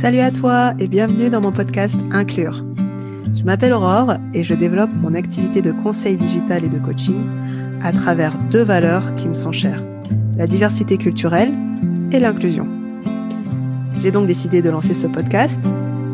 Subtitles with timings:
[0.00, 2.64] Salut à toi et bienvenue dans mon podcast Inclure.
[3.34, 7.22] Je m'appelle Aurore et je développe mon activité de conseil digital et de coaching
[7.82, 9.84] à travers deux valeurs qui me sont chères,
[10.38, 11.52] la diversité culturelle
[12.12, 12.66] et l'inclusion.
[14.00, 15.62] J'ai donc décidé de lancer ce podcast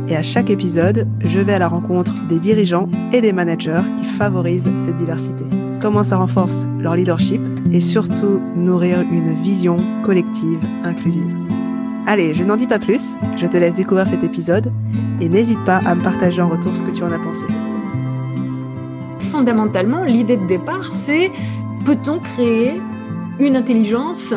[0.09, 4.05] et à chaque épisode, je vais à la rencontre des dirigeants et des managers qui
[4.05, 5.45] favorisent cette diversité.
[5.87, 7.41] Comment ça renforce leur leadership
[7.71, 11.33] et surtout nourrir une vision collective inclusive.
[12.09, 14.73] Allez, je n'en dis pas plus, je te laisse découvrir cet épisode
[15.21, 17.47] et n'hésite pas à me partager en retour ce que tu en as pensé.
[19.21, 21.31] Fondamentalement, l'idée de départ, c'est
[21.85, 22.83] peut-on créer
[23.39, 24.35] une intelligence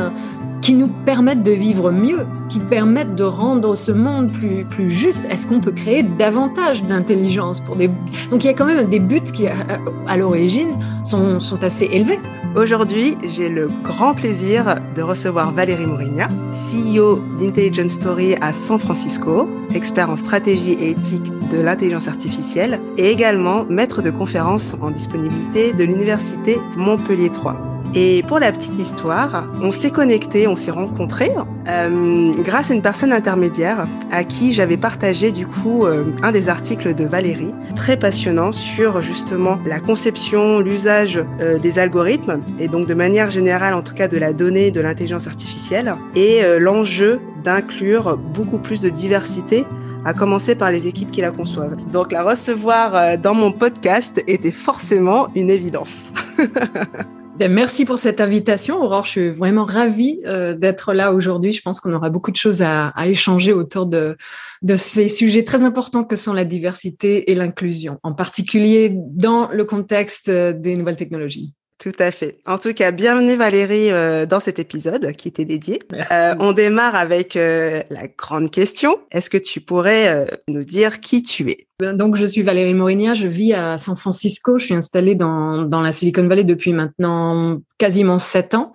[0.61, 5.25] qui nous permettent de vivre mieux, qui permettent de rendre ce monde plus, plus juste
[5.29, 7.89] Est-ce qu'on peut créer davantage d'intelligence pour des...
[8.29, 12.19] Donc il y a quand même des buts qui, à, l'origine, sont, sont, assez élevés.
[12.55, 19.47] Aujourd'hui, j'ai le grand plaisir de recevoir Valérie Mourigna, CEO d'Intelligence Story à San Francisco,
[19.73, 25.73] expert en stratégie et éthique de l'intelligence artificielle et également maître de conférences en disponibilité
[25.73, 27.68] de l'Université Montpellier 3.
[27.95, 31.31] Et pour la petite histoire, on s'est connecté, on s'est rencontrés
[31.67, 36.49] euh, grâce à une personne intermédiaire à qui j'avais partagé du coup euh, un des
[36.49, 42.87] articles de Valérie, très passionnant sur justement la conception, l'usage euh, des algorithmes et donc
[42.87, 47.19] de manière générale en tout cas de la donnée, de l'intelligence artificielle et euh, l'enjeu
[47.43, 49.65] d'inclure beaucoup plus de diversité
[50.05, 51.75] à commencer par les équipes qui la conçoivent.
[51.91, 56.13] Donc la recevoir euh, dans mon podcast était forcément une évidence.
[57.39, 59.05] Ben, merci pour cette invitation, Aurore.
[59.05, 61.53] Je suis vraiment ravie euh, d'être là aujourd'hui.
[61.53, 64.17] Je pense qu'on aura beaucoup de choses à, échanger autour de,
[64.61, 69.63] de ces sujets très importants que sont la diversité et l'inclusion, en particulier dans le
[69.63, 71.53] contexte des nouvelles technologies.
[71.79, 72.39] Tout à fait.
[72.45, 75.79] En tout cas, bienvenue Valérie euh, dans cet épisode qui était dédié.
[76.11, 78.97] Euh, on démarre avec euh, la grande question.
[79.11, 81.67] Est-ce que tu pourrais nous dire qui tu es?
[81.79, 84.57] Donc, je suis Valérie Morinia, je vis à San Francisco.
[84.57, 88.73] Je suis installée dans, dans la Silicon Valley depuis maintenant quasiment sept ans.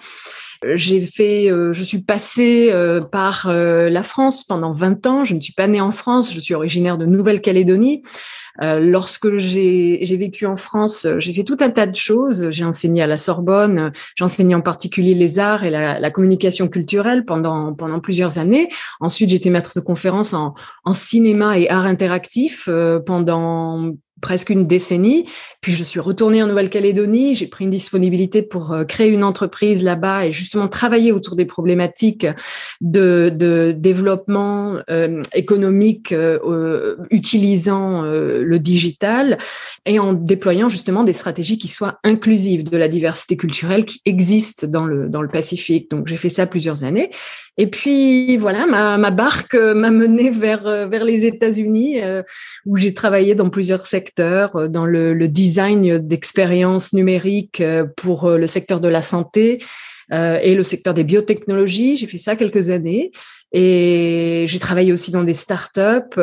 [0.75, 2.73] J'ai fait, je suis passée
[3.13, 5.25] par la France pendant 20 ans.
[5.25, 8.03] Je ne suis pas née en France, je suis originaire de Nouvelle-Calédonie.
[8.63, 12.51] Euh, lorsque j'ai vécu en France, j'ai fait tout un tas de choses.
[12.51, 16.69] J'ai enseigné à la Sorbonne, j'ai enseigné en particulier les arts et la, la, communication
[16.69, 18.69] culturelle pendant pendant plusieurs années.
[19.01, 20.55] Ensuite, j'étais maître de conférence en,
[20.85, 25.27] en cinéma et art interactif euh, pendant presque une décennie.
[25.61, 29.83] Puis je suis retournée en Nouvelle-Calédonie, j'ai pris une disponibilité pour euh, créer une entreprise
[29.83, 32.27] là-bas et justement travailler autour des problématiques
[32.81, 39.39] de, de développement euh, économique euh, utilisant le digital
[39.87, 44.65] et en déployant justement des stratégies qui soient inclusives de la diversité culturelle qui existe
[44.65, 45.91] dans le, dans le Pacifique.
[45.91, 47.11] Donc j'ai fait ça plusieurs années.
[47.57, 52.01] Et puis voilà, ma, ma barque m'a menée vers, vers les États-Unis
[52.67, 58.39] où j'ai travaillé dans plusieurs secteurs euh, dans le, design d'expériences numériques euh, pour euh,
[58.39, 59.63] le secteur de la santé
[60.13, 61.97] et le secteur des biotechnologies.
[61.97, 63.11] J'ai fait ça quelques années
[63.53, 66.21] et j'ai travaillé aussi dans des startups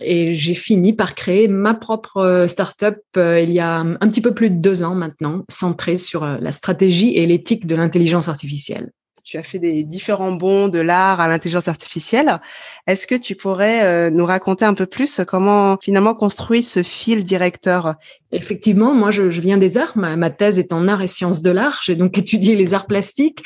[0.00, 4.48] et j'ai fini par créer ma propre startup il y a un petit peu plus
[4.48, 8.90] de deux ans maintenant, centrée sur la stratégie et l'éthique de l'intelligence artificielle
[9.24, 12.40] tu as fait des différents bons de l'art à l'intelligence artificielle.
[12.86, 17.24] Est-ce que tu pourrais euh, nous raconter un peu plus comment finalement construit ce fil
[17.24, 17.94] directeur
[18.32, 19.96] Effectivement, moi je, viens des arts.
[19.96, 21.80] Ma, ma, thèse est en art et sciences de l'art.
[21.82, 23.42] J'ai donc étudié les arts plastiques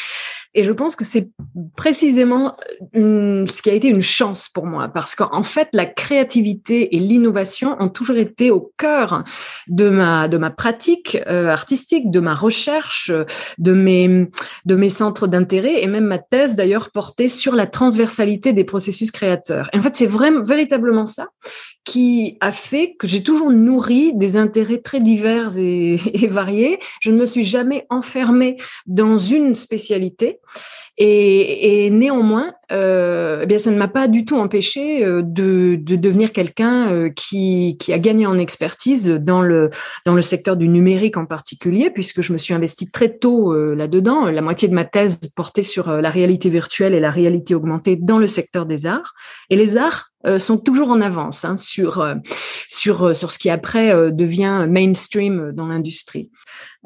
[0.56, 1.30] et je pense que c'est
[1.76, 2.56] précisément
[2.92, 7.00] une, ce qui a été une chance pour moi, parce qu'en fait, la créativité et
[7.00, 9.24] l'innovation ont toujours été au cœur
[9.66, 13.10] de ma de ma pratique euh, artistique, de ma recherche,
[13.58, 14.28] de mes
[14.64, 19.10] de mes centres d'intérêt, et même ma thèse d'ailleurs portait sur la transversalité des processus
[19.10, 19.68] créateurs.
[19.72, 21.26] Et en fait, c'est vraiment véritablement ça
[21.84, 25.96] qui a fait que j'ai toujours nourri des intérêts très divers et,
[26.28, 26.78] variés.
[27.00, 28.56] Je ne me suis jamais enfermée
[28.86, 30.40] dans une spécialité.
[30.96, 35.76] Et, et néanmoins, euh, eh bien, ça ne m'a pas du tout empêché euh, de,
[35.76, 39.70] de devenir quelqu'un euh, qui, qui a gagné en expertise dans le
[40.06, 43.74] dans le secteur du numérique en particulier, puisque je me suis investie très tôt euh,
[43.74, 44.26] là-dedans.
[44.26, 48.18] La moitié de ma thèse portait sur la réalité virtuelle et la réalité augmentée dans
[48.18, 49.14] le secteur des arts.
[49.50, 52.02] Et les arts sont toujours en avance hein, sur
[52.68, 56.30] sur sur ce qui après devient mainstream dans l'industrie.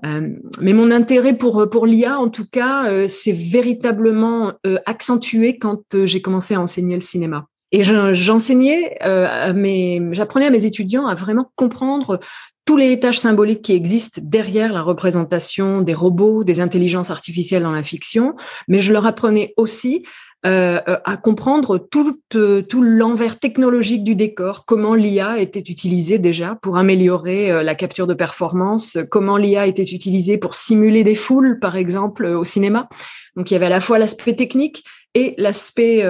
[0.04, 0.28] Euh,
[0.60, 5.82] mais mon intérêt pour pour l'IA, en tout cas, euh, s'est véritablement euh, accentué quand
[6.04, 7.46] j'ai commencé à enseigner le cinéma.
[7.70, 12.18] Et j'enseignais, euh, j'apprenais à mes étudiants à vraiment comprendre
[12.64, 17.72] tous les tâches symboliques qui existent derrière la représentation des robots, des intelligences artificielles dans
[17.72, 18.36] la fiction,
[18.68, 20.04] mais je leur apprenais aussi
[20.46, 26.56] euh, à comprendre tout, euh, tout l'envers technologique du décor, comment l'IA était utilisée déjà
[26.62, 31.58] pour améliorer euh, la capture de performance, comment l'IA était utilisée pour simuler des foules,
[31.58, 32.88] par exemple, au cinéma.
[33.34, 36.04] Donc il y avait à la fois l'aspect technique et l'aspect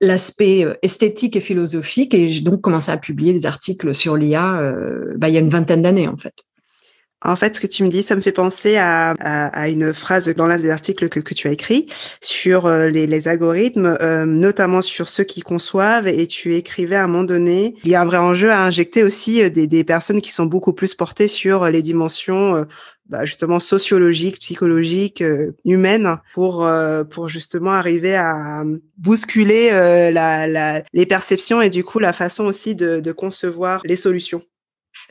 [0.00, 2.14] l'aspect esthétique et philosophique.
[2.14, 4.74] Et j'ai donc commencé à publier des articles sur l'IA
[5.16, 6.45] bah, il y a une vingtaine d'années en fait.
[7.24, 10.28] En fait, ce que tu me dis, ça me fait penser à, à, une phrase
[10.28, 11.86] dans l'un des articles que, que, tu as écrit
[12.20, 16.06] sur euh, les, les, algorithmes, euh, notamment sur ceux qui conçoivent.
[16.06, 19.02] Et tu écrivais à un moment donné, il y a un vrai enjeu à injecter
[19.02, 22.66] aussi euh, des, des personnes qui sont beaucoup plus portées sur les dimensions
[23.08, 25.24] bah, justement sociologiques, psychologiques,
[25.64, 26.68] humaines, pour
[27.10, 28.64] pour justement arriver à
[28.98, 33.96] bousculer la, la, les perceptions et du coup la façon aussi de, de concevoir les
[33.96, 34.42] solutions.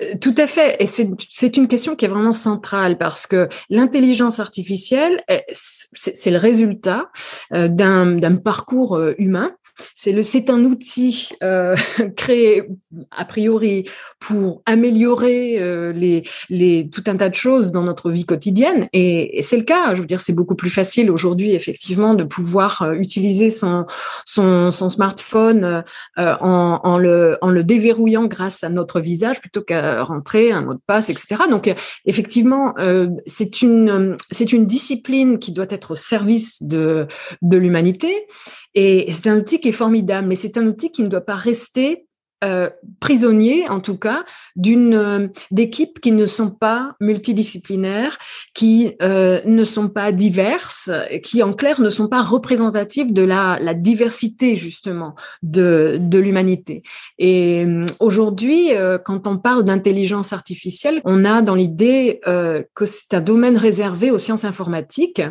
[0.01, 0.75] Euh, tout à fait.
[0.79, 7.09] Et c'est une question qui est vraiment centrale parce que l'intelligence artificielle, c'est le résultat
[7.53, 9.51] euh, d'un parcours euh, humain.
[9.93, 11.31] C'est un outil
[12.15, 12.63] créé
[13.11, 13.83] a priori
[14.21, 18.87] pour améliorer les, les, tout un tas de choses dans notre vie quotidienne.
[18.93, 19.93] Et, c'est le cas.
[19.93, 23.85] Je veux dire, c'est beaucoup plus facile aujourd'hui, effectivement, de pouvoir utiliser son,
[24.23, 25.83] son, son smartphone
[26.15, 30.73] en, en, le, en le déverrouillant grâce à notre visage plutôt qu'à rentrer un mot
[30.73, 31.43] de passe, etc.
[31.49, 31.73] Donc
[32.05, 37.07] effectivement, euh, c'est une c'est une discipline qui doit être au service de
[37.41, 38.27] de l'humanité
[38.73, 41.35] et c'est un outil qui est formidable, mais c'est un outil qui ne doit pas
[41.35, 42.07] rester
[42.45, 42.69] euh,
[42.99, 44.23] prisonniers, en tout cas,
[44.55, 48.17] d'une euh, d'équipes qui ne sont pas multidisciplinaires,
[48.53, 50.91] qui euh, ne sont pas diverses,
[51.23, 56.83] qui en clair ne sont pas représentatives de la, la diversité justement de, de l'humanité.
[57.17, 57.65] Et
[57.99, 58.69] aujourd'hui,
[59.03, 64.17] quand on parle d'intelligence artificielle, on a dans l'idée que c'est un domaine réservé aux
[64.17, 65.21] sciences informatiques.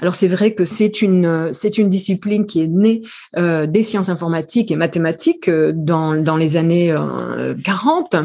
[0.00, 3.02] Alors c'est vrai que c'est une c'est une discipline qui est née
[3.36, 8.24] des sciences informatiques et mathématiques dans dans les années 40, euh,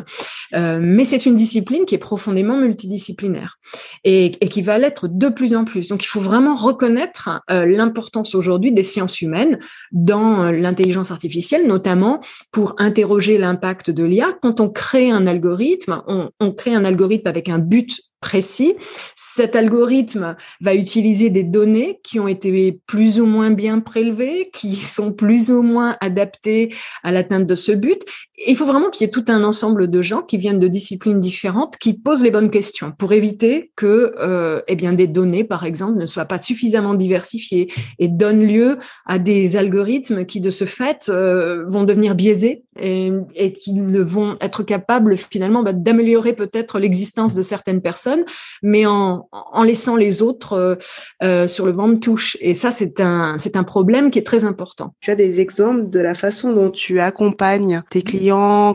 [0.56, 3.57] euh, mais c'est une discipline qui est profondément multidisciplinaire
[4.03, 5.89] et, qui va l'être de plus en plus.
[5.89, 9.59] Donc il faut vraiment reconnaître euh, l'importance aujourd'hui des sciences humaines
[9.91, 12.19] dans l'intelligence artificielle, notamment
[12.51, 14.38] pour interroger l'impact de l'IA.
[14.42, 18.75] Quand on crée un algorithme, on, on crée un algorithme avec un but précis.
[19.15, 24.75] Cet algorithme va utiliser des données qui ont été plus ou moins bien prélevées, qui
[24.75, 28.01] sont plus ou moins adaptées à l'atteinte de ce but.
[28.47, 31.19] Il faut vraiment qu'il y ait tout un ensemble de gens qui viennent de disciplines
[31.19, 35.65] différentes, qui posent les bonnes questions pour éviter que, euh, eh bien, des données, par
[35.65, 40.63] exemple, ne soient pas suffisamment diversifiées et donnent lieu à des algorithmes qui, de ce
[40.63, 46.33] fait, euh, vont devenir biaisés et, et qui ne vont être capables finalement bah, d'améliorer
[46.33, 48.24] peut-être l'existence de certaines personnes,
[48.63, 50.75] mais en, en laissant les autres euh,
[51.24, 52.38] euh sur le banc de touche.
[52.42, 54.94] Et ça, c'est un, c'est un problème qui est très important.
[55.01, 58.29] Tu as des exemples de la façon dont tu accompagnes tes clients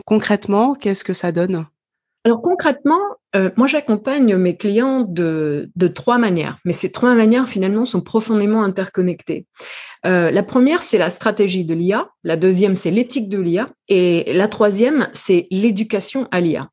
[0.05, 1.65] concrètement Qu'est-ce que ça donne?
[2.25, 2.99] Alors concrètement,
[3.35, 8.63] euh, moi j'accompagne mes clients de, trois manières, mais ces trois manières finalement sont profondément
[8.63, 9.45] interconnectées.
[10.07, 12.09] Euh, la première, c'est la stratégie de l'IA.
[12.23, 13.69] La deuxième, c'est l'éthique de l'IA.
[13.89, 16.69] Et la troisième, c'est l'éducation à l'IA.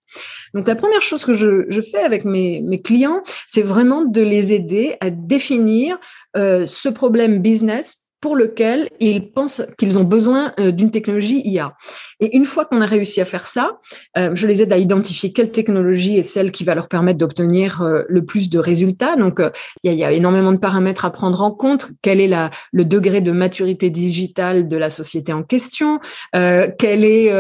[0.55, 4.55] Donc la première chose que je, fais avec mes, mes clients, c'est vraiment de les
[4.55, 5.99] aider à définir
[6.34, 11.74] euh, ce problème business pour lequel ils pensent qu'ils ont besoin euh, d'une technologie IA.
[12.20, 13.81] Et une fois qu'on a réussi à faire ça,
[14.17, 17.82] euh, je les aide à identifier quelle technologie est celle qui va leur permettre d'obtenir
[17.82, 19.17] euh, le plus de résultats.
[19.17, 19.41] Donc,
[19.82, 21.88] il y, a, énormément de paramètres à prendre en compte.
[22.00, 25.98] Quel est la, le degré de maturité digitale de la société en question?
[26.32, 27.31] Quel est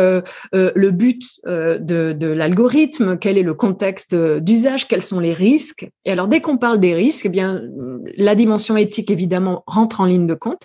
[0.52, 3.16] le but de, de l'algorithme?
[3.18, 4.88] Quel est le contexte d'usage?
[4.88, 5.88] Quels sont les risques?
[6.04, 7.62] Et alors, dès qu'on parle des risques, eh bien,
[8.16, 10.62] la dimension éthique évidemment rentre en ligne de compte.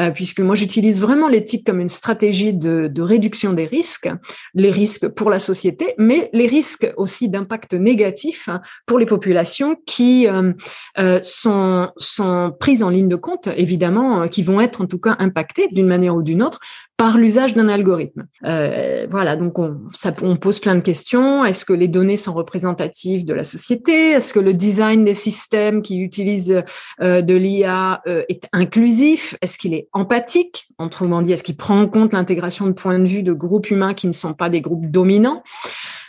[0.00, 4.08] Euh, puisque moi j'utilise vraiment l'éthique comme une stratégie de, réduction des risques,
[4.54, 8.48] les risques pour la société, mais les risques aussi d'impact négatif
[8.86, 10.52] pour les populations qui euh,
[10.98, 15.16] euh, sont, sont prises en ligne de compte, évidemment, qui vont être en tout cas
[15.18, 16.60] impactées d'une manière ou d'une autre
[16.96, 18.26] par l'usage d'un algorithme.
[18.44, 21.44] Euh, voilà, donc on, ça, on pose plein de questions.
[21.44, 24.10] Est-ce que les données sont représentatives de la société?
[24.10, 26.62] Est-ce que le design des systèmes qui utilisent
[27.00, 29.36] euh, de l'IA euh, est inclusif?
[29.42, 30.66] Est-ce qu'il est empathique?
[30.78, 33.94] Autrement dit, est-ce qu'il prend en compte l'intégration de points de vue de groupes humains
[33.94, 35.42] qui ne sont pas des groupes dominants?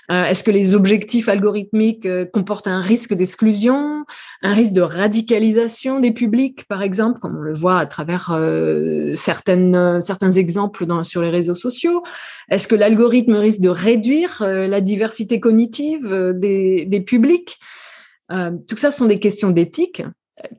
[0.09, 4.05] Est-ce que les objectifs algorithmiques comportent un risque d'exclusion,
[4.43, 8.37] un risque de radicalisation des publics, par exemple, comme on le voit à travers
[9.15, 12.03] certaines, certains exemples dans, sur les réseaux sociaux?
[12.49, 17.57] Est-ce que l'algorithme risque de réduire la diversité cognitive des, des publics?
[18.29, 20.03] Tout ça sont des questions d'éthique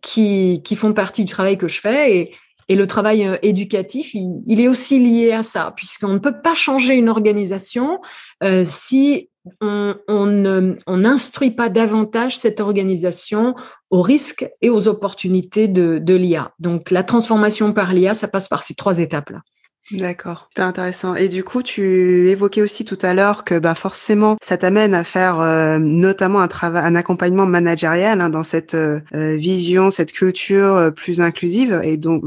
[0.02, 2.32] qui, qui font partie du travail que je fais et,
[2.68, 6.54] et le travail euh, éducatif, il, est aussi lié à ça, puisqu'on ne peut pas
[6.54, 8.00] changer une organisation
[8.42, 13.54] euh, si on, on n'instruit pas davantage cette organisation
[13.90, 16.52] aux risques et aux opportunités de, de l'IA.
[16.58, 19.40] Donc la transformation par l'IA, ça passe par ces trois étapes-là.
[19.92, 21.14] D'accord, super intéressant.
[21.14, 25.04] Et du coup, tu évoquais aussi tout à l'heure que bah forcément, ça t'amène à
[25.04, 30.74] faire euh, notamment un travail, un accompagnement managérial hein, dans cette euh, vision, cette culture
[30.74, 32.24] euh, plus inclusive et donc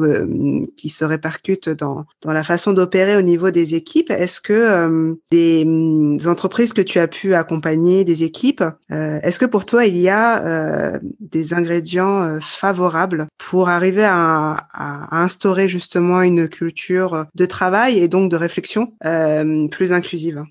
[0.78, 4.12] qui se répercute dans dans la façon d'opérer au niveau des équipes.
[4.12, 9.66] Est-ce que des, des, entreprises que tu as pu accompagner, des équipes, est-ce que pour
[9.66, 17.26] toi il y a des ingrédients favorables pour arriver à, à instaurer justement une culture
[17.36, 20.44] de travail et donc de réflexion euh, plus inclusive.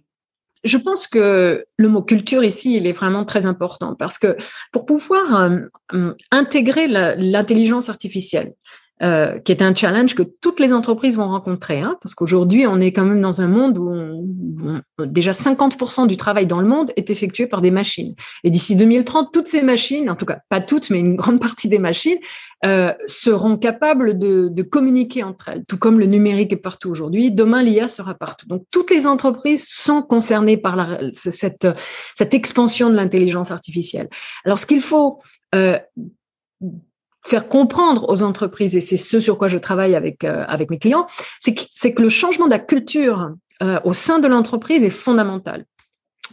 [0.64, 4.36] Je pense que le mot culture ici, il est vraiment très important parce que
[4.72, 5.50] pour pouvoir
[5.92, 8.52] euh, intégrer l'intelligence artificielle,
[9.02, 12.80] euh, qui est un challenge que toutes les entreprises vont rencontrer, hein, parce qu'aujourd'hui, on
[12.80, 17.10] est quand même dans un monde où, déjà 50% du travail dans le monde est
[17.10, 18.14] effectué par des machines.
[18.42, 21.68] Et d'ici 2030, toutes ces machines, en tout cas pas toutes, mais une grande partie
[21.68, 22.18] des machines,
[22.64, 25.64] euh, seront capables de, de, communiquer entre elles.
[25.66, 28.48] Tout comme le numérique est partout aujourd'hui, demain l'IA sera partout.
[28.48, 31.68] Donc toutes les entreprises sont concernées par la, cette,
[32.16, 34.08] cette expansion de l'intelligence artificielle.
[34.44, 35.20] Alors ce qu'il faut
[35.54, 35.78] euh,
[37.26, 40.78] faire comprendre aux entreprises, et c'est ce sur quoi je travaille avec, euh, avec mes
[40.78, 41.06] clients,
[41.40, 43.30] c'est que, que le changement de la culture
[43.62, 45.64] euh, au sein de l'entreprise est fondamental.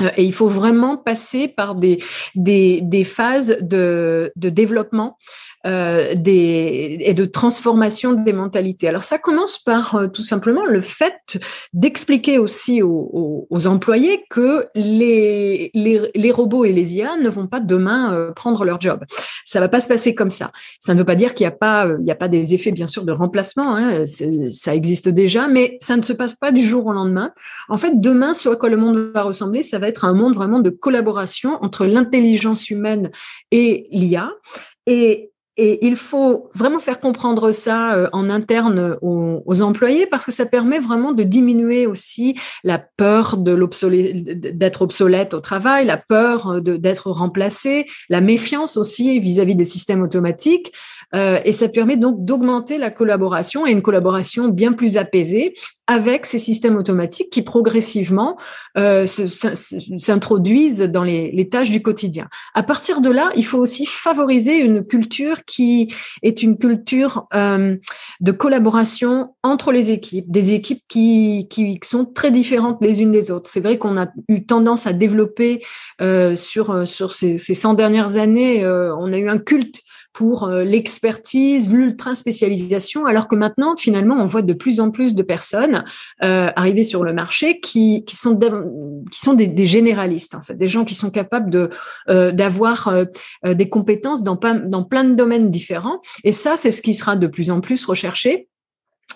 [0.01, 1.97] Euh, et il faut vraiment passer par des,
[2.35, 5.17] des, des phases de, de développement
[5.65, 8.87] euh, des, et de transformation des mentalités.
[8.87, 11.39] Alors ça commence par euh, tout simplement le fait
[11.73, 17.47] d'expliquer aussi aux, aux, employés que les, les, les, robots et les IA ne vont
[17.47, 19.03] pas demain euh, prendre leur job.
[19.43, 20.51] Ça va pas se passer comme ça.
[20.79, 22.71] Ça ne veut pas dire qu'il n'y a pas il y a pas des effets
[22.71, 23.75] bien sûr de remplacement.
[23.75, 27.31] Hein, ça existe déjà, mais ça ne se passe pas du jour au lendemain.
[27.69, 30.59] En fait, demain, sur quoi le monde va ressembler, ça va être un monde vraiment
[30.59, 33.09] de collaboration entre l'intelligence humaine
[33.49, 34.31] et l'IA.
[34.85, 40.31] Et et il faut vraiment faire comprendre ça euh, en interne aux, employés parce que
[40.31, 47.09] ça permet vraiment de diminuer aussi la peur d'être obsolète au travail, la peur d'être
[47.09, 50.73] remplacé, la méfiance aussi vis-à-vis des systèmes automatiques.
[51.13, 55.53] Euh, et ça permet donc d'augmenter la collaboration et une collaboration bien plus apaisée
[55.87, 58.37] avec ces systèmes automatiques qui progressivement
[58.75, 62.27] euh, s'introduisent dans les, tâches du quotidien.
[62.55, 65.93] À partir de là, il faut aussi favoriser une culture qui
[66.23, 67.75] est une culture euh,
[68.19, 73.29] de collaboration entre les équipes, des équipes qui, qui sont très différentes les unes des
[73.29, 73.47] autres.
[73.47, 75.61] C'est vrai qu'on a eu tendance à développer
[76.35, 79.83] sur sur ces, ces 100 dernières années, on a eu un culte
[80.15, 85.13] pour euh, l'expertise, l'ultra spécialisation, alors que maintenant, finalement, on voit de plus en plus
[85.13, 85.83] de personnes
[86.23, 88.39] euh, arriver sur le marché qui, sont,
[89.11, 91.69] qui sont des, des, généralistes, en fait, des gens qui sont capables de
[92.07, 93.03] euh, d'avoir euh,
[93.43, 95.99] des compétences dans, dans plein de domaines différents.
[96.23, 98.47] Et ça, c'est ce qui sera de plus en plus recherché.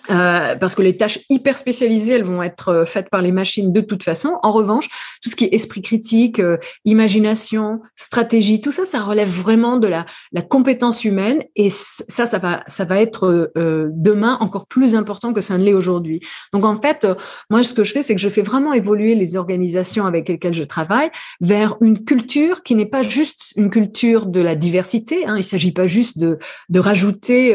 [0.08, 3.72] Euh, parce que les tâches hyper spécialisées, elles vont être euh, faites par les machines
[3.72, 4.38] de toute façon.
[4.42, 4.88] En revanche,
[5.22, 9.86] tout ce qui est esprit critique, euh, imagination, stratégie, tout ça, ça relève vraiment de
[9.86, 11.42] la, la compétence humaine.
[11.56, 15.72] Et ça, ça va, ça va être demain encore plus important que ça ne l'est
[15.72, 16.20] aujourd'hui.
[16.52, 17.06] Donc en fait,
[17.50, 20.54] moi, ce que je fais, c'est que je fais vraiment évoluer les organisations avec lesquelles
[20.54, 25.26] je travaille vers une culture qui n'est pas juste une culture de la diversité.
[25.26, 25.36] Hein.
[25.36, 26.38] Il s'agit pas juste de,
[26.68, 27.54] de rajouter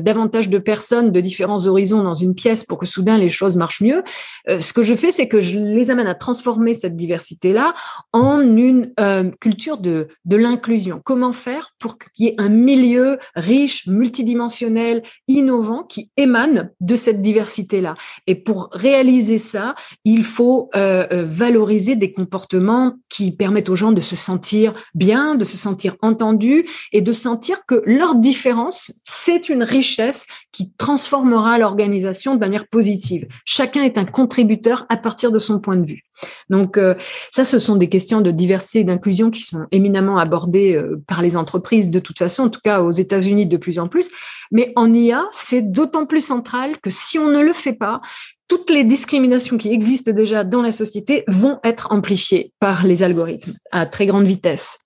[0.00, 3.80] davantage de personnes de différents horizons dans une pièce pour que soudain les choses marchent
[3.80, 4.02] mieux.
[4.48, 7.74] Euh, ce que je fais, c'est que je les amène à transformer cette diversité-là
[8.12, 11.00] en une euh, culture de, de l'inclusion.
[11.04, 17.22] Comment faire pour qu'il y ait un milieu riche, multidimensionnel, innovant qui émane de cette
[17.22, 17.94] diversité-là?
[18.26, 19.74] Et pour réaliser ça,
[20.04, 25.44] il faut euh, valoriser des comportements qui permettent aux gens de se sentir bien, de
[25.44, 31.75] se sentir entendus et de sentir que leur différence, c'est une richesse qui transformera leur
[31.76, 33.26] l'organisation de manière positive.
[33.44, 36.02] Chacun est un contributeur à partir de son point de vue.
[36.48, 36.94] Donc euh,
[37.30, 41.20] ça, ce sont des questions de diversité et d'inclusion qui sont éminemment abordées euh, par
[41.20, 44.10] les entreprises de toute façon, en tout cas aux États-Unis de plus en plus.
[44.50, 48.00] Mais en IA, c'est d'autant plus central que si on ne le fait pas,
[48.48, 53.54] toutes les discriminations qui existent déjà dans la société vont être amplifiées par les algorithmes
[53.70, 54.78] à très grande vitesse.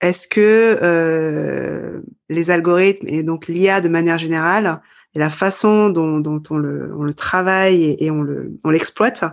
[0.00, 4.80] Est-ce que euh, les algorithmes et donc l'IA de manière générale
[5.14, 9.24] et la façon dont, on, le, travaille et, on l'exploite,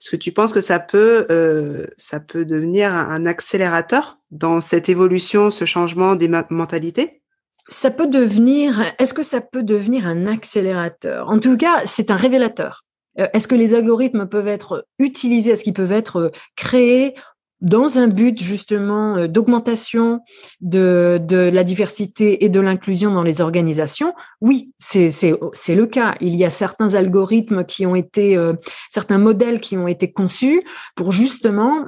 [0.00, 4.88] est-ce que tu penses que ça peut euh, ça peut devenir un accélérateur dans cette
[4.88, 7.22] évolution, ce changement des mentalités?
[7.68, 11.30] Ça peut devenir, est-ce que ça peut devenir un accélérateur?
[11.30, 12.84] En tout cas, c'est un révélateur.
[13.18, 15.52] Euh, est-ce que les algorithmes peuvent être utilisés?
[15.52, 17.14] Est-ce qu'ils peuvent être euh, créés?
[17.64, 20.20] Dans un but justement euh, d'augmentation
[20.60, 26.14] de, de la diversité et de l'inclusion dans les organisations, oui, c'est le cas.
[26.20, 28.38] Il y a certains algorithmes qui ont été,
[28.90, 30.62] certains modèles qui ont été conçus
[30.94, 31.86] pour justement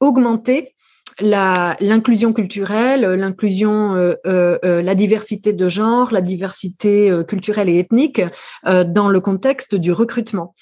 [0.00, 0.74] augmenter
[1.20, 8.20] l'inclusion culturelle, l'inclusion, euh, euh, euh, la diversité de genre, la diversité culturelle et ethnique
[8.64, 10.54] dans le contexte du recrutement.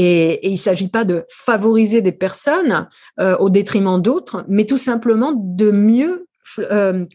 [0.00, 2.88] Et, il ne s'agit pas de favoriser des personnes
[3.18, 6.26] au détriment d'autres, mais tout simplement de mieux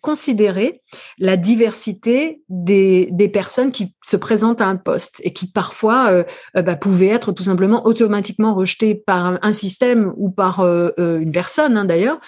[0.01, 0.81] considérer
[1.17, 6.23] la diversité des, personnes qui se présentent à un poste et qui parfois
[6.53, 10.59] bah, pouvaient être tout simplement automatiquement rejetées par un système ou par
[10.97, 12.19] une personne hein, d'ailleurs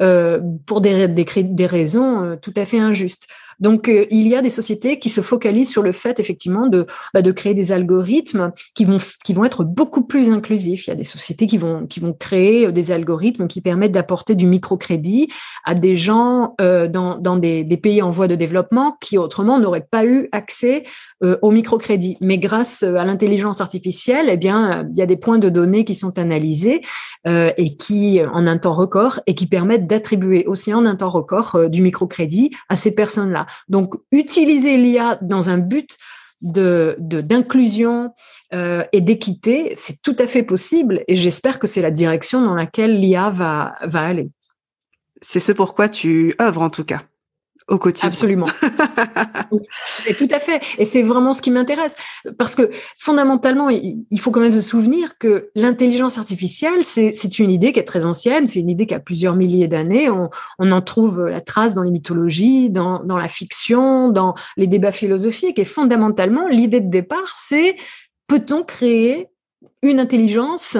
[0.00, 3.28] euh, pour des, des, raisons euh, tout à fait injustes.
[3.62, 6.86] Donc, euh, il y a des sociétés qui se focalisent sur le fait, effectivement, de,
[7.14, 10.86] bah, de créer des algorithmes qui vont, qui vont être beaucoup plus inclusifs.
[10.86, 14.34] Il y a des sociétés qui vont, qui vont créer des algorithmes qui permettent d'apporter
[14.34, 15.28] du microcrédit
[15.64, 19.86] à des gens euh, dans, dans des, pays en voie de développement qui autrement n'auraient
[19.90, 20.84] pas eu accès
[21.24, 22.16] euh, au microcrédit.
[22.20, 25.94] Mais grâce à l'intelligence artificielle, eh bien, il y a des points de données qui
[25.94, 26.82] sont analysés
[27.26, 31.10] euh, et qui, en un temps record, et qui permettent d'attribuer aussi en un temps
[31.10, 33.46] record du microcrédit à ces personnes-là.
[33.68, 35.98] Donc, utiliser l'IA dans un but
[36.40, 38.12] de d'inclusion
[38.52, 42.54] euh, et d'équité, c'est tout à fait possible et j'espère que c'est la direction dans
[42.54, 44.30] laquelle l'IA va va aller.
[45.20, 47.02] C'est ce pourquoi tu œuvres en tout cas
[47.72, 48.08] au quotidien.
[48.08, 48.46] Absolument.
[50.06, 50.60] et tout à fait.
[50.78, 51.96] Et c'est vraiment ce qui m'intéresse.
[52.38, 57.72] Parce que fondamentalement, il faut quand même se souvenir que l'intelligence artificielle, c'est une idée
[57.72, 60.10] qui est très ancienne, c'est une idée qui a plusieurs milliers d'années.
[60.10, 64.66] On, on, en trouve la trace dans les mythologies, dans, dans la fiction, dans les
[64.66, 65.58] débats philosophiques.
[65.58, 67.76] Et fondamentalement, l'idée de départ, c'est
[68.26, 69.28] peut-on créer
[69.82, 70.76] une intelligence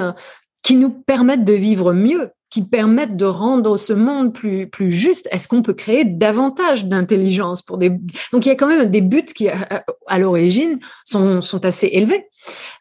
[0.61, 2.29] qui nous permette de vivre mieux?
[2.53, 7.63] Qui permettent de rendre ce monde plus plus juste Est-ce qu'on peut créer davantage d'intelligence
[7.63, 7.89] pour des
[8.31, 12.27] donc il y a quand même des buts qui à, l'origine sont sont assez élevés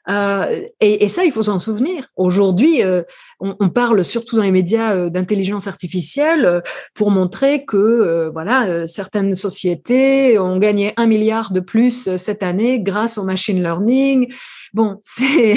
[0.09, 2.07] euh, et, et, ça il faut s'en souvenir.
[2.17, 3.03] Aujourd'hui, euh,
[3.39, 6.61] on, on, parle surtout dans les médias euh, d'intelligence artificielle euh,
[6.93, 12.81] pour montrer que euh, voilà certaines sociétés ont gagné un milliard de plus cette année
[12.81, 14.33] grâce au machine learning.
[14.75, 15.55] Bon, c'est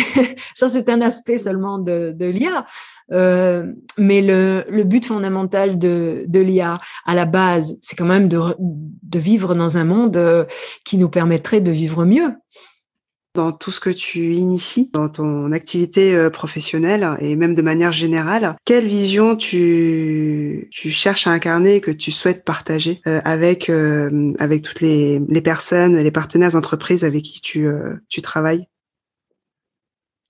[0.54, 2.68] ça c'est un aspect seulement de, de l'IA.
[3.12, 8.28] Euh, mais le, le, but fondamental de, de l'IA à la base, c'est quand même
[8.28, 10.48] de, de, vivre dans un monde
[10.86, 12.32] qui nous permettrait de vivre mieux.
[13.36, 17.92] Dans tout ce que tu inities dans ton activité euh, professionnelle et même de manière
[17.92, 23.70] générale, quelle vision tu, tu cherches à incarner que tu souhaites partager avec,
[24.40, 27.68] avec toutes les, les personnes, les partenaires entreprises avec qui tu,
[28.10, 28.68] tu travailles?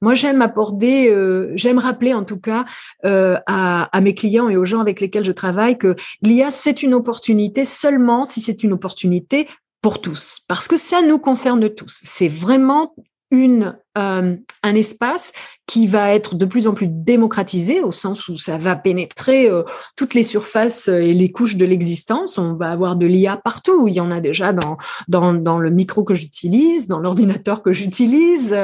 [0.02, 2.66] Moi, j'aime apporter, euh, j'aime rappeler en tout cas
[3.06, 6.84] euh, à, à, mes clients et aux gens avec lesquels je travaille que l'IA, c'est
[6.84, 9.48] une opportunité seulement si c'est une opportunité
[9.86, 12.02] pour tous, parce que ça nous concerne tous.
[12.04, 12.96] C'est vraiment
[13.36, 15.32] euh, un espace
[15.68, 19.62] qui va être de plus en plus démocratisé au sens où ça va pénétrer euh,
[19.96, 22.40] toutes les surfaces et les couches de l'existence.
[22.40, 23.88] On va avoir de l'IA partout.
[23.88, 28.56] Il y en a déjà dans, dans, le micro que j'utilise, dans l'ordinateur que j'utilise,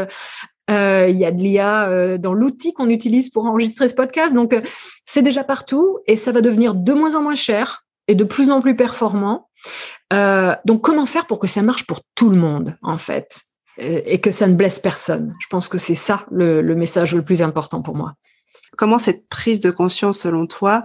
[0.72, 4.34] euh, il y a de l'IA euh, dans l'outil qu'on utilise pour enregistrer ce podcast.
[4.34, 4.62] Donc, euh,
[5.06, 7.84] c'est déjà partout et ça va devenir de moins en moins cher
[8.16, 9.50] de plus en plus performant.
[10.12, 13.42] donc, comment faire pour que ça marche pour tout le monde, en fait,
[13.78, 15.34] et, que ça ne blesse personne?
[15.40, 18.14] Je pense que c'est ça le, message le plus important pour moi.
[18.78, 20.84] Comment cette prise de conscience, selon toi,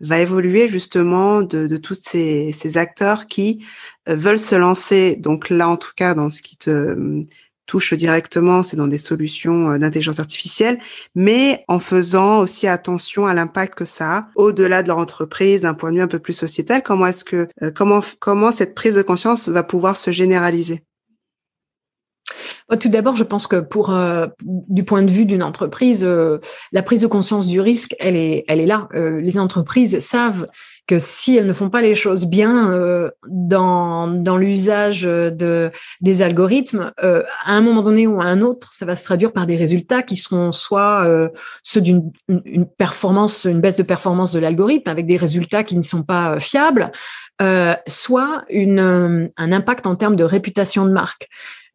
[0.00, 3.64] va évoluer justement de, tous ces, ces acteurs qui
[4.06, 7.24] veulent se lancer, donc là en tout cas dans ce qui te
[7.68, 10.78] touche directement, c'est dans des solutions euh, d'intelligence artificielle,
[11.14, 15.74] mais en faisant aussi attention à l'impact que ça a au-delà de leur entreprise, d'un
[15.74, 16.82] point de vue un peu plus sociétal.
[16.82, 20.82] Comment est-ce que euh, comment comment cette prise de conscience va pouvoir se généraliser
[22.80, 27.00] tout d'abord, je pense que pour euh, du point de vue d'une entreprise, la prise
[27.00, 28.88] de conscience du risque, elle est, elle est là.
[28.92, 30.46] Les entreprises savent
[30.88, 35.70] que si elles ne font pas les choses bien dans, dans l'usage de
[36.00, 39.46] des algorithmes, à un moment donné ou à un autre, ça va se traduire par
[39.46, 41.06] des résultats qui seront soit
[41.62, 45.82] ceux d'une une performance, une baisse de performance de l'algorithme avec des résultats qui ne
[45.82, 46.90] sont pas fiables,
[47.86, 51.28] soit une, un impact en termes de réputation de marque.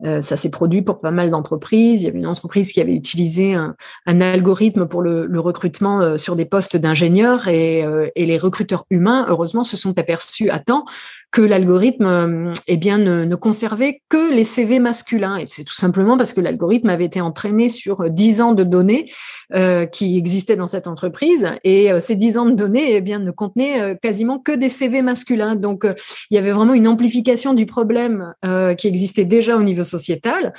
[0.05, 2.01] Euh, ça s'est produit pour pas mal d'entreprises.
[2.01, 6.35] Il y avait une entreprise qui avait utilisé un, algorithme pour le, recrutement euh, sur
[6.35, 10.85] des postes d'ingénieurs et, euh, et, les recruteurs humains, heureusement, se sont aperçus à temps
[11.33, 15.37] que l'algorithme euh, eh bien ne, ne, conservait que les CV masculins.
[15.37, 19.09] Et c'est tout simplement parce que l'algorithme avait été entraîné sur dix ans de données
[19.53, 21.51] euh, qui existaient dans cette entreprise.
[21.63, 24.69] Et euh, ces dix ans de données eh bien ne contenaient euh, quasiment que des
[24.69, 25.55] CV masculins.
[25.55, 25.85] Donc
[26.31, 28.33] il y avait vraiment une amplification du problème
[28.77, 30.53] qui existait déjà au niveau sociétal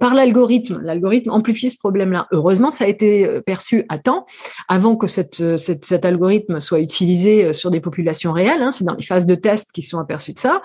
[0.00, 0.80] par l'algorithme.
[0.82, 2.26] L'algorithme amplifie ce problème-là.
[2.32, 4.24] Heureusement ça a été perçu à temps
[4.68, 8.94] avant que cette, cette cet algorithme soit utilisé sur des populations réelles hein, c'est dans
[8.94, 10.62] les phases de test qui sont de ça,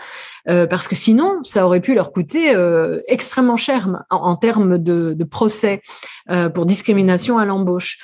[0.50, 5.24] euh, parce que sinon, ça aurait pu leur coûter euh, extrêmement cher en, termes de,
[5.24, 5.82] procès
[6.30, 7.98] euh, pour discrimination à l'embauche.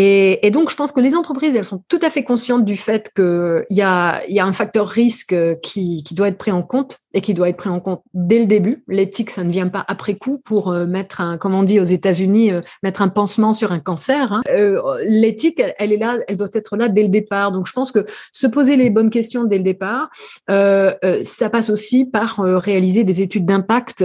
[0.00, 2.76] Et, et, donc, je pense que les entreprises, elles sont tout à fait conscientes du
[2.76, 6.62] fait qu'il y a, y a un facteur risque qui, qui doit être pris en
[6.62, 8.84] compte et qui doit être pris en compte dès le début.
[8.86, 11.84] L'éthique, ça ne vient pas après coup pour euh, mettre un, comme on dit aux
[11.84, 14.32] États-Unis, euh, mettre un pansement sur un cancer.
[14.32, 14.42] Hein.
[14.50, 17.50] Euh, L'éthique, elle, est là, elle doit être là dès le départ.
[17.50, 20.10] Donc, je pense que se poser les bonnes questions dès le départ,
[20.48, 20.92] euh,
[21.24, 24.04] ça passe aussi par réaliser des études d'impact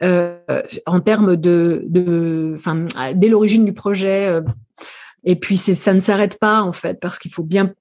[0.00, 4.40] en termes de, de, enfin, dès l'origine du projet
[5.24, 7.72] et puis ça ne s'arrête pas en fait parce qu'il faut bien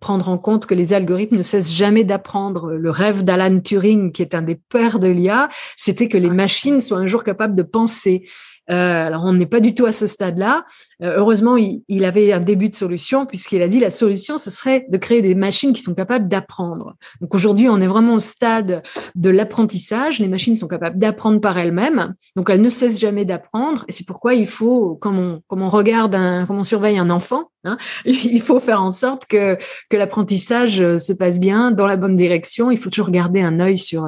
[0.00, 2.72] prendre en compte que les algorithmes ne cessent jamais d'apprendre.
[2.72, 6.80] Le rêve d'Alan Turing, qui est un des pères de l'IA, c'était que les machines
[6.80, 8.24] soient un jour capables de penser.
[8.72, 10.64] Euh, alors on n'est pas du tout à ce stade-là.
[11.02, 14.86] Euh, heureusement, il, avait un début de solution puisqu'il a dit la solution ce serait
[14.88, 16.96] de créer des machines qui sont capables d'apprendre.
[17.20, 18.82] Donc aujourd'hui, on est vraiment au stade
[19.14, 20.18] de l'apprentissage.
[20.18, 23.84] Les machines sont capables d'apprendre par elles-mêmes, donc elles ne cessent jamais d'apprendre.
[23.88, 27.76] Et c'est pourquoi il faut, comme on, regarde, un, comme on surveille un enfant, hein,
[28.04, 29.58] il faut faire en sorte que
[29.92, 32.70] l'apprentissage euh, se passe bien dans la bonne direction.
[32.70, 34.06] Il faut toujours garder un œil sur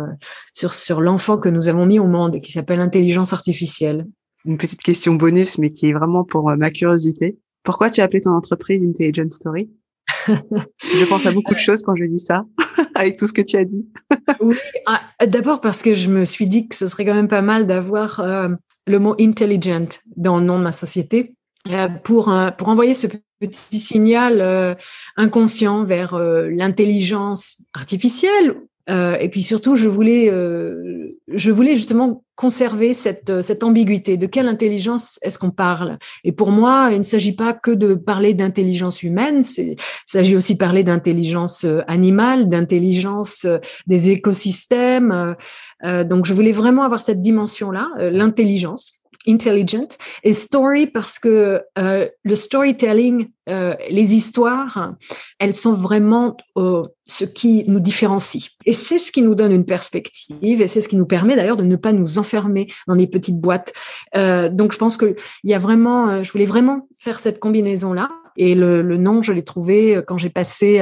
[0.53, 4.07] sur sur l'enfant que nous avons mis au monde qui s'appelle intelligence artificielle
[4.45, 7.39] une petite question bonus, mais qui est vraiment pour euh, ma curiosité.
[7.63, 9.71] Pourquoi tu as appelé ton entreprise Intelligent Story?
[10.29, 12.45] Je pense à beaucoup de choses quand je dis ça,
[12.95, 13.87] avec tout ce que tu as dit.
[14.41, 17.43] oui, ah, d'abord parce que je me suis dit que ce serait quand même pas
[17.43, 18.49] mal d'avoir euh,
[18.87, 21.35] le mot intelligent dans le nom de ma société
[21.71, 23.07] euh, pour pour envoyer ce
[23.41, 24.77] petit signal
[25.17, 28.57] inconscient vers l'intelligence artificielle
[28.91, 34.17] euh, et puis surtout, je voulais, euh, je voulais justement conserver cette, euh, cette ambiguïté.
[34.17, 35.99] De quelle intelligence est-ce qu'on parle?
[36.23, 39.43] Et pour moi, il ne s'agit pas que de parler d'intelligence humaine.
[39.57, 43.47] Il s'agit aussi de parler d'intelligence animale, d'intelligence
[43.87, 45.37] des écosystèmes.
[45.83, 49.89] donc, je voulais vraiment avoir cette dimension-là, l'intelligence intelligent
[50.23, 54.95] et story parce que euh, le storytelling, euh, les histoires,
[55.39, 58.51] elles sont vraiment euh, ce qui nous différencie.
[58.65, 61.57] Et c'est ce qui nous donne une perspective et c'est ce qui nous permet d'ailleurs
[61.57, 63.73] de ne pas nous enfermer dans des petites boîtes.
[64.17, 67.93] Euh, donc je pense que il y a vraiment, je voulais vraiment faire cette combinaison
[67.93, 68.11] là.
[68.37, 70.81] Et le, le nom, je l'ai trouvé quand j'ai passé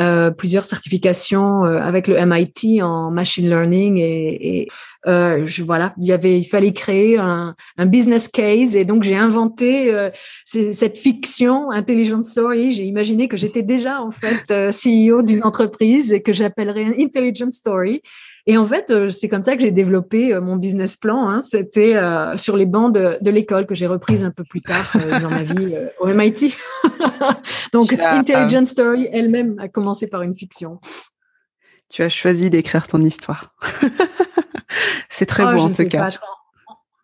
[0.00, 4.68] euh, plusieurs certifications euh, avec le MIT en machine learning et, et
[5.06, 9.04] euh, je, voilà, il y avait, il fallait créer un, un business case et donc
[9.04, 10.10] j'ai inventé euh,
[10.44, 12.72] cette fiction intelligent story.
[12.72, 17.52] J'ai imaginé que j'étais déjà en fait CEO d'une entreprise et que j'appellerais un intelligent
[17.52, 18.02] story
[18.46, 21.28] et en fait, euh, c'est comme ça que j'ai développé euh, mon business plan.
[21.28, 21.40] Hein.
[21.40, 24.92] C'était euh, sur les bancs de, de l'école que j'ai reprise un peu plus tard
[25.22, 26.54] dans ma vie au MIT.
[27.72, 30.78] Donc, Intelligent Story elle-même a commencé par une fiction.
[31.88, 33.54] Tu as choisi d'écrire ton histoire.
[35.08, 36.10] c'est très oh, beau en tout cas.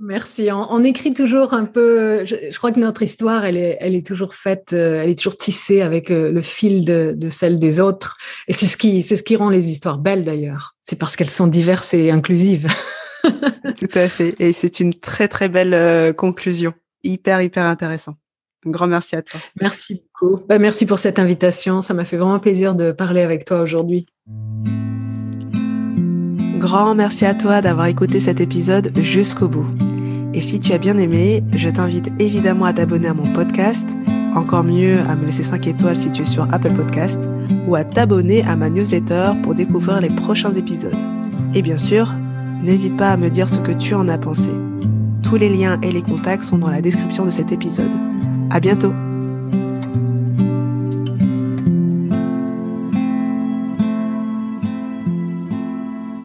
[0.03, 0.49] Merci.
[0.51, 2.25] On, écrit toujours un peu.
[2.25, 5.37] Je, crois que notre histoire, elle est, elle est toujours faite, euh, elle est toujours
[5.37, 8.17] tissée avec le, fil de, de, celle des autres.
[8.49, 10.75] Et c'est ce qui, c'est ce qui rend les histoires belles d'ailleurs.
[10.85, 12.67] C'est parce qu'elles sont diverses et inclusives.
[13.23, 14.35] Tout à fait.
[14.39, 16.73] Et c'est une très très belle euh, conclusion.
[17.05, 18.15] Hyper hyper intéressant.
[18.67, 19.39] Un grand merci à toi.
[19.61, 20.43] Merci beaucoup.
[20.49, 21.83] Bah, merci pour cette invitation.
[21.83, 24.07] Ça m'a fait vraiment plaisir de parler avec toi aujourd'hui.
[26.59, 29.67] Grand merci à toi d'avoir écouté cet épisode jusqu'au bout.
[30.33, 33.89] Et si tu as bien aimé, je t'invite évidemment à t'abonner à mon podcast,
[34.35, 37.29] encore mieux à me laisser 5 étoiles si tu es sur Apple Podcast,
[37.67, 40.97] ou à t'abonner à ma newsletter pour découvrir les prochains épisodes.
[41.55, 42.15] Et bien sûr,
[42.63, 44.51] n'hésite pas à me dire ce que tu en as pensé.
[45.23, 47.91] Tous les liens et les contacts sont dans la description de cet épisode.
[48.51, 48.93] À bientôt!